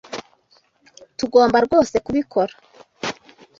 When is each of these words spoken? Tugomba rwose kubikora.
Tugomba 1.17 1.57
rwose 1.65 1.95
kubikora. 2.05 2.53